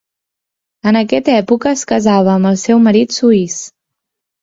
[0.91, 3.65] En aquesta època es casava amb el seu marit suís.